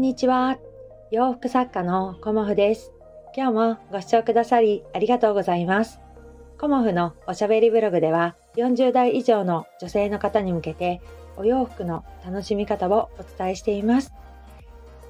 [0.00, 0.56] んにちは。
[1.10, 2.90] 洋服作家のコモフです。
[3.36, 6.00] 今日もご視聴くださりありがとうございます。
[6.58, 11.02] コモフのおしゃべりブログでは40代以上の女性の方に向けて
[11.36, 14.14] お洋服の楽しみ方をお伝えしています。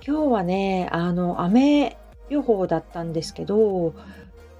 [0.04, 1.96] 今日はね、あの、雨
[2.28, 3.94] 予報だったんですけど、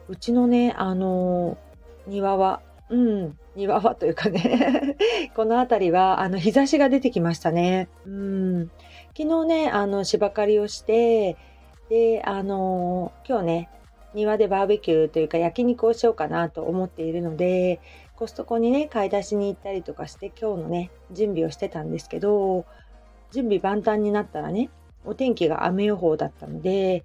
[0.06, 1.58] うちのね、あの、
[2.06, 4.96] 庭は、うん、庭はというかね
[5.34, 7.88] この辺りは、あの、日差しが出てきましたね。
[8.06, 8.70] うん。
[9.16, 11.36] 昨日ね、あの、芝刈りをして、
[11.88, 13.70] で、あの、今日ね、
[14.12, 17.80] 庭でバーベキューというか焼肉をしようかなと思っているので、
[18.16, 22.66] コストコにね、買い出しに行ったりとかして、今日のね、準備をしてたんですけど、
[23.32, 24.70] 準備万端になったらね、
[25.04, 27.04] お天気が雨予報だったので、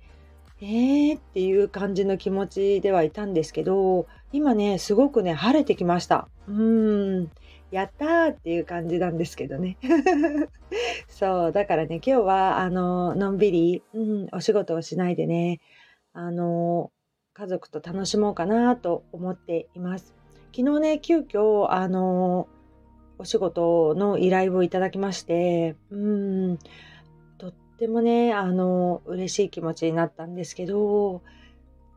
[0.61, 6.29] えーっていう感じの気持ちではいたんですけど、今ね、すごくね、晴れてきました。
[6.47, 7.31] うーん。
[7.71, 9.77] やったーっていう感じなんですけどね。
[11.07, 15.59] そう、だからね、今日は、あの、のんびり、うん、お仕事をしないでね、
[16.13, 16.91] あの、
[17.33, 20.15] 家族と楽しもうかなと思っています。
[20.55, 22.47] 昨日ね、急遽、あの、
[23.17, 26.57] お仕事の依頼をいただきまして、うん、
[27.37, 31.21] とってもね、あの、嬉しい気持ちになったんですけど、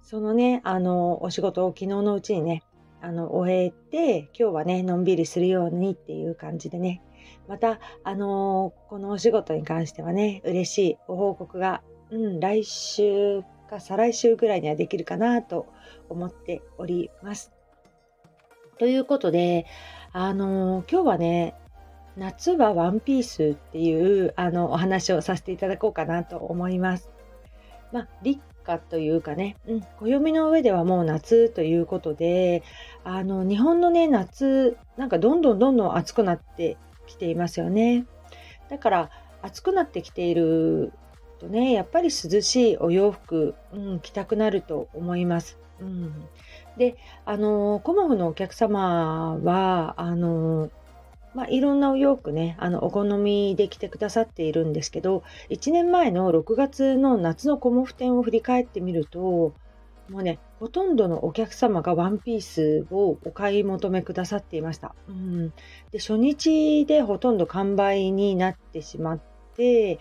[0.03, 2.62] そのね、あの、お仕事を昨日のうちにね、
[3.01, 7.03] あの、終えて、今日はね、のんびりするようにっていう感じでね、
[7.47, 15.67] また、あのー、このお仕事に関してはね、嬉しいご報告が、うん、来週か再来週ぐらいにはできるかなと
[16.09, 17.53] 思っております。
[18.79, 19.67] ということで、
[20.12, 21.55] あのー、今日はね、
[22.17, 27.11] 夏はワンピースっていうあのお話をさせていただこうかなと思います。
[27.93, 32.63] まあ、立夏というかね、うん、暦の上ではもう夏ということで、
[33.05, 38.07] あの、日本のね、夏、なんかどんどんどんどん暑くなってきていますよね。
[38.69, 40.93] だから、暑くなってきている
[41.39, 45.59] とね、やっぱり涼しいお洋服、うん、着たくなると思います。
[45.81, 46.28] うん、
[46.77, 50.71] で、あの、コモフのお客様は、あの、
[51.38, 59.54] まあ、いろんなお洋服ね、あの、お好みで着てくださっているんですけど、1年前の6月の夏のコモフ展を振り返ってみると、
[60.10, 64.97] もうね、ほとんどのお客様がワンピースをお買い求めくださっていました。
[65.06, 65.50] うん、
[65.93, 69.21] で初日でほとんど完売になってしまっ
[69.54, 70.00] て、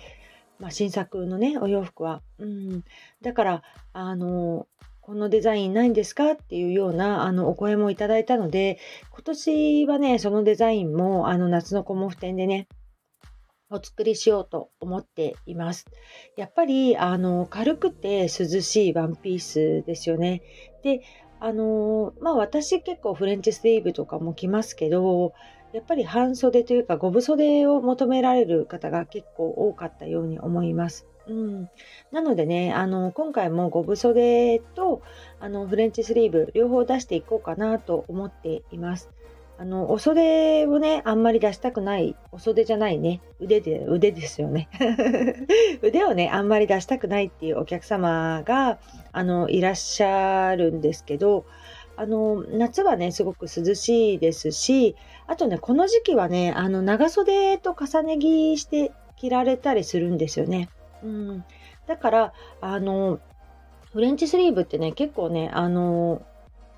[0.57, 2.23] まあ、新作のね、お洋服は。
[2.39, 2.83] うん、
[3.21, 3.61] だから、
[3.93, 4.65] あの、
[5.07, 6.31] このデザインないんですか？
[6.31, 8.77] っていうようなあのお声もいただいたので、
[9.11, 12.67] 今年はね、そのデザインもあの夏のコモフ展でね、
[13.69, 15.85] お作りしようと思っています。
[16.35, 18.27] やっぱりあの軽くて涼
[18.59, 20.41] しいワンピースですよね。
[20.83, 20.99] で、
[21.39, 25.31] あのまあ私結構フレンチスリーブとかも着ますけど、
[25.71, 31.07] やっぱり半袖というか五分袖を求められる方が結構多かったように思います。
[31.27, 31.69] うん、
[32.11, 35.01] なのでね、あの今回もゴブ袖と
[35.39, 39.09] あのフレンチスリーブ両方出していこうかなと思っています。
[39.59, 44.69] あのお袖をね、あんまり出したくない、お袖じゃないね、腕で、腕ですよね。
[45.81, 48.77] 腕をね、あんまり出したくないっていうお客様が
[49.11, 51.45] あのいらっしゃるんですけど、
[51.95, 54.95] あの夏はね、すごく涼しいですし、
[55.25, 60.69] あとね、この時期はね、あの長袖と重ね着して着られたりするんですよね。
[61.03, 61.45] うん、
[61.87, 63.19] だから、あの、
[63.93, 66.21] フレンチスリーブってね、結構ね、あの、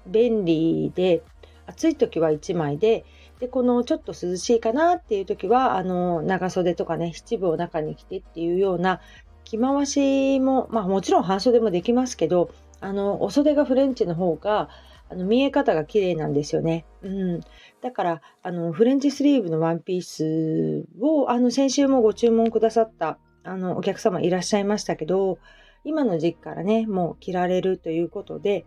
[0.07, 1.23] 便利で、
[1.65, 3.05] 暑い時は1枚で、
[3.39, 9.01] で、このちょっと涼しいかなっていう時は、あの、長袖とかね、七分を中に着てっていうような
[9.43, 12.49] 着回しも、まあもちろん半袖もできますけど、
[12.81, 14.69] あの、お袖がフレンチの方が、
[15.11, 16.85] あの見え方が綺麗なんですよね。
[17.01, 17.41] うん。
[17.81, 23.17] だから、あの、フレンチスリーブのワンピースを、あの、先週もご注文くださった
[23.49, 25.39] あの、お客様いらっしゃいましたけど、
[25.83, 28.65] 今の時期からね、もう着られるということで、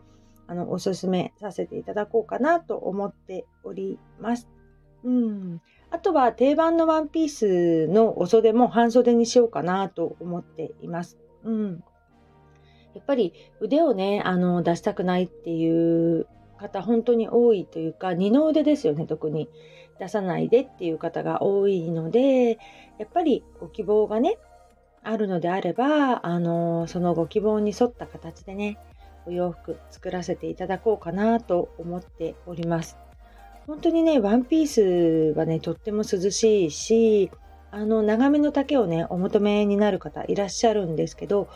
[0.49, 4.49] あの、おすすめさせていただこうかなと思っております。
[5.05, 5.61] うん。
[5.91, 11.19] あとは定番のワンピースのお袖も半袖にしようかなと思っています。
[11.45, 11.85] うん。
[12.95, 16.27] やっぱり腕をね、あの、出したくないっていう
[16.59, 19.49] 方本当に多いというか、二の腕ですよね、特に。
[19.99, 22.59] 出さないでっていう方が多いので、
[22.99, 24.39] やっぱりご希望がね、
[25.05, 28.79] あるのであれば、あのそのご希望に沿った形でね、
[29.27, 32.97] お洋服作らせていただこうかなと思っております。
[33.67, 37.31] 本当にね、ワンピースはね、とっても涼しいし、
[37.71, 41.49] あの、長めの丈をね、お求めになる方いらっしゃるんですけど、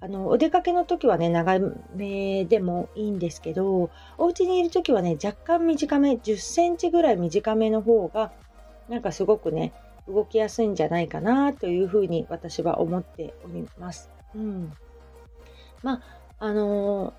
[0.00, 1.58] あの、お出かけの時はね、長
[1.94, 8.32] めでもいいんですけど、お家にいる時はね、若干短め、10センチぐらい短めの方が、
[8.88, 9.72] なんかすごくね、
[10.08, 14.10] 動きやすいんじゃないかなというふうに私は思っております。
[14.34, 14.72] うん。
[15.82, 16.02] まあ、
[16.38, 17.12] あのー、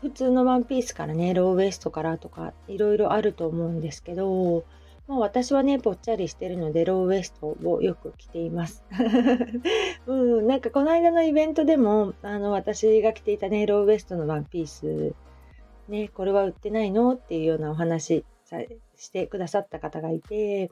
[0.00, 4.64] 普通のワンピースからね、ローウエストからとかいろいろあると思うんですけど、
[5.06, 8.84] まあ、私はね、ぽっちゃりしてるので、ローウエストをよく着ています。
[10.06, 15.14] うん、なんかこの間のイベントでも、あの、私が着ていたね、ローウエストのワンピース、
[15.88, 17.14] ね、これは売ってないの？
[17.14, 18.24] っていうようなお話
[18.94, 20.70] してくださった方がいて、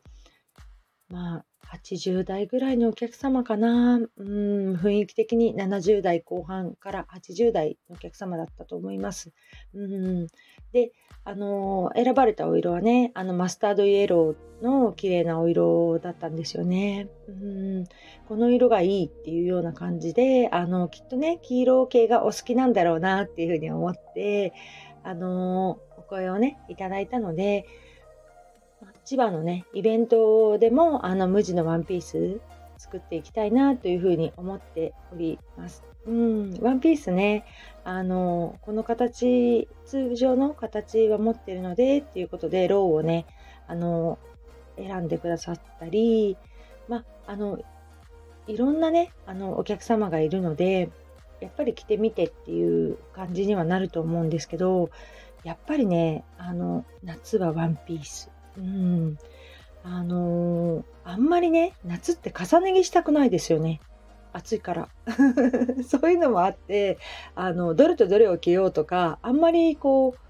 [1.09, 3.97] まあ、80代ぐらいのお客様かな。
[3.97, 9.33] うん、雰囲気的に70代後半から80代のお客様だったと思います。
[9.75, 10.27] うん、
[10.73, 10.93] で、
[11.25, 17.09] あのー、選ばれたお色はね、あのマスタードイエローの綺麗なお色だったんですよね。
[17.29, 17.85] うん、
[18.29, 24.55] この色がいいっていうような感じで、あの、きっとね、黄色系がお好きなんだろうなっていうふうに思って、
[25.03, 27.67] あのー、お声をね、いただいたので、
[29.09, 32.43] 千葉のね、イベントでもあの無地のワンピース
[32.77, 35.83] 作っていきたいなというふうに思っております。
[36.05, 37.47] うん、ワンピースね、
[37.85, 43.25] あの、この形、通常の形は持ってるのでっていうことで、ローをね、
[43.67, 44.19] あの、
[44.77, 46.37] 選んでくださったり、
[46.87, 47.59] まあ、の、
[48.47, 50.91] いろんなね、あの、お客様がいるので、
[51.41, 54.91] やっぱり着てみてっていう感じにはなると思うんですけど、
[55.45, 58.31] やっぱりね、あの、夏はワンピース。
[58.59, 59.19] うん。
[59.85, 63.81] あのー、あんまりね、夏って重ね着したくないですよね。
[64.33, 64.89] 暑いから。
[65.87, 66.99] そういうのもあって、
[67.35, 70.29] あの、どれとどれを着ようとか、あんまりこう、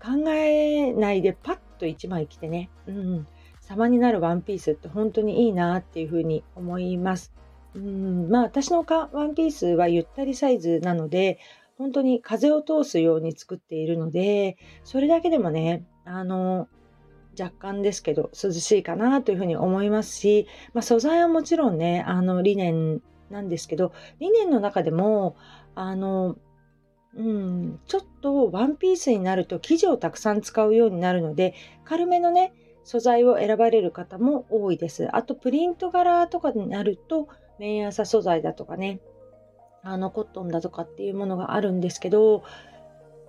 [0.00, 3.26] 考えないでパッと1枚着てね、うん、
[3.60, 7.32] 様になるワンピースって本当にいいなっていうふうに思います。
[7.74, 11.38] うん、まあ私のワンピースはゆったりサイズなので、
[11.76, 16.68] 本当に風を通すように作っているので、それだけでもね、あの、
[17.38, 25.36] 若干ですけど涼しいかなというふうに思いますし、まあ、素材はもちろんねあのリネンなんですけどリネンの中でも
[25.74, 26.36] あの
[27.16, 31.54] うん、ちょっとワンピースになると生地をたくさん使うようになるので
[31.84, 32.52] 軽めのね
[32.84, 35.08] 素材を選ばれる方も多いです。
[35.14, 39.00] あとプリント柄とかになると綿朝素材だとかね
[39.82, 42.44] あのコットンだとかっていうものがあるんですけど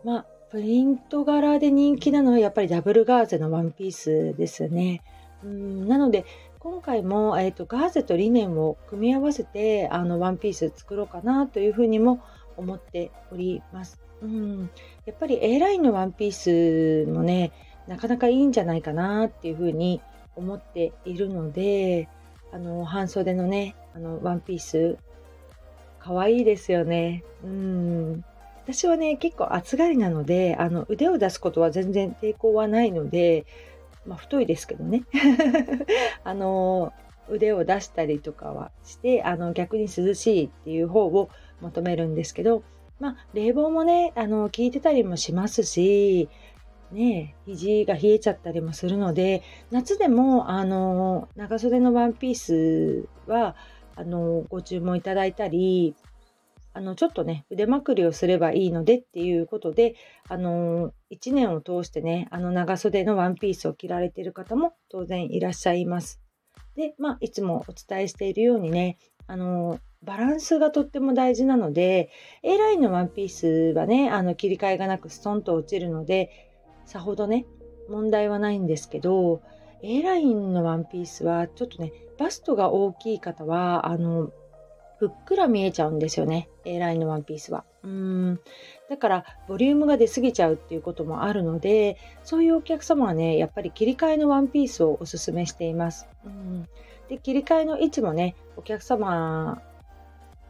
[0.04, 5.01] まあプリント柄で人気なのはやっぱりダブルガーゼのワンピースですね。
[5.44, 6.25] うんなので
[6.60, 12.22] 今回も、えーと、ガーゼとリネンを組み合わせてあのワンピース作ろうかなというふうにも
[12.57, 14.00] 思っております。
[14.22, 14.69] うん、
[15.06, 17.54] やっぱり A ラインのワンピースもね
[17.88, 20.02] なかなかいいんじゃないかなっていうふうに
[20.36, 22.10] 思っているので
[22.52, 24.98] あの半袖のねあのワンピース
[26.00, 27.24] かわいいですよね。
[27.44, 28.25] うん
[28.71, 33.48] 私はね、結構暑がりなので、あの腕を出すことは全然抵抗はないので、
[34.06, 35.06] まあ、太いですけどね。
[36.24, 36.94] あの
[37.30, 41.30] 腕を出したりとかはしてあの逆に涼しいっていう方を
[41.62, 42.63] 求めるんですけど、
[43.00, 46.27] まあ、冷房もねあの効いてたりもしますし、
[46.92, 53.56] ね、肘が冷えちゃったりもするので夏でもあの長袖のワンピースは
[53.95, 55.95] あのご注文いただいたり
[56.74, 59.95] あのちょっとね腕まくりをすればいいのでっていうことで
[60.27, 66.21] あの1年を通してねあの長袖のワンピースを着られてる方も当然いらっしゃいます。
[66.76, 68.97] で、まあ、いつもお伝えしているようにね
[69.28, 72.09] あのバランスがとっても大事なので
[72.42, 76.30] A ラインのワンピースはねあの切り替えがなくストンと落ちるので
[76.85, 77.45] さほどね
[77.90, 79.42] 問題はないんですけど
[79.81, 84.31] A ラインのワンピースはちょっとねバストが大きい方はあの
[85.00, 87.64] ふっくら見えちゃうんですよね A ラインのワンピースは。
[87.84, 88.40] うん
[88.90, 96.08] だからボリュームが出過ぎちゃうっていうこともあるのでそういうお客様はねやっぱり切り替えのワンピースをおすすめしています。
[96.26, 96.68] うん
[97.08, 99.62] で切り替えの位置もねお客様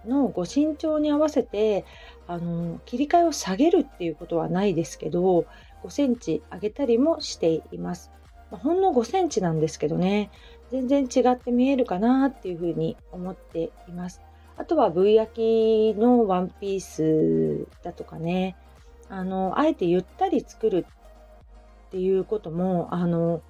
[0.05, 1.85] のご身長に合わせて
[2.27, 5.45] あの切り替えを下げるっていうことはないですけど
[5.83, 8.11] 5センチ上げたりもしています。
[8.51, 10.31] まほんの5センチなんですけどね
[10.71, 14.21] 全然違って見えるかなっていうふうに思っています。
[14.59, 18.57] あとは V 焼きのワンピースだとかね、
[19.07, 20.85] あの、あえてゆったり作る
[21.87, 23.41] っていうことも、あの、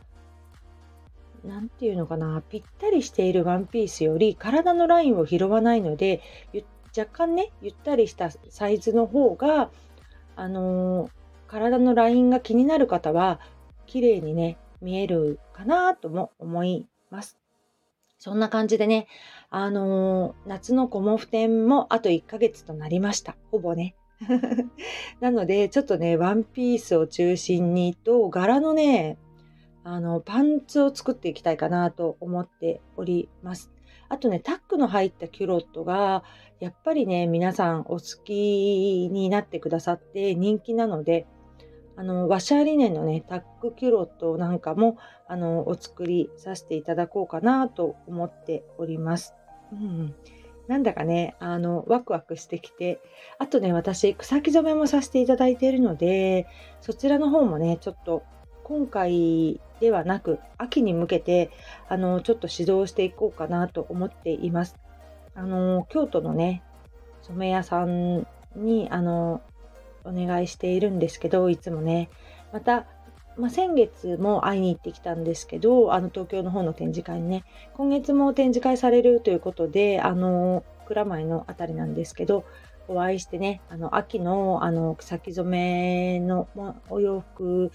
[1.44, 6.22] なんていうのかな、ぴったりしているワンピースより体のラインを拾わないので、
[6.96, 9.72] 若干ね、ゆったりしたサイズの方が、
[10.36, 11.10] あの
[11.48, 13.40] 体のラインが気になる方は、
[13.88, 17.39] 綺麗にね、見えるかなとも思います。
[18.20, 19.08] そんな感じでね、
[19.50, 23.38] あのー、夏のコモフ展もあと1ヶ月となりました。
[23.50, 23.96] ほぼね。
[25.22, 29.18] なので、ちょっとね、ワンピースを中心にと、柄のね、
[29.86, 33.72] あの、パンツを作っていきたいかなと思っております。
[34.10, 36.24] あとね、タックの入ったキュロットが、
[36.60, 41.26] やっぱりね、皆さんお好きになってくださって人気なので、
[42.00, 49.36] あの、ワシャーリネンのね、タックキュロットなんかも、あの、お作りさせていただこうかなと思っております。
[49.74, 50.16] うん。
[50.70, 53.02] なんだかね、あの、ワクワクしてきて、
[53.38, 56.48] あとね、私、草木染めもさせていただいているので、
[56.80, 58.24] そちらの方もね、ちょっと、
[58.64, 61.52] 今回ではなく、秋に向けて、
[61.90, 64.78] あの、ちょっと指導していこうかなと思っています。
[65.36, 66.64] あの、京都のね、
[67.24, 68.26] 染め屋さん
[68.56, 69.42] に、あの、
[70.04, 72.10] お願いしているんですけど、いつもね、
[72.52, 72.86] また、
[73.38, 82.44] まあ、先月も会いに行ってきたんですけど、あの東京の方の展示会にね、今月も展示会されるということで、あの、蔵前のあたりなんですけど、
[82.88, 86.50] お会いしてね、あの、秋の、あの、草木染めの
[86.90, 87.72] お洋服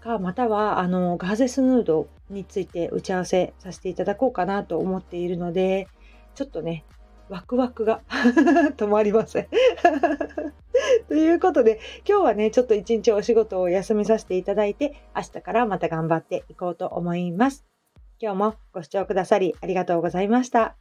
[0.00, 5.88] か、または、あの、ガーゼスヌードについて打ち合わせさせていただこうかなと思っているので、
[6.34, 6.84] ちょっとね、
[7.28, 8.02] ワクワクが
[8.76, 9.48] 止まりません。
[11.12, 11.78] ということで、
[12.08, 17.66] 今日はね、ちょっと一日お仕事を休みさせていただいて、明日からまた頑張っていこうと思います。
[18.18, 20.74] 今日もご視聴くださりありがとうございました。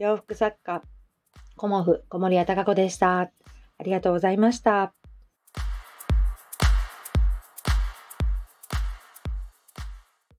[0.00, 0.82] 洋服作家、
[1.54, 3.20] コモフ、小森屋隆子でした。
[3.20, 3.30] あ
[3.84, 4.97] りがとうございました。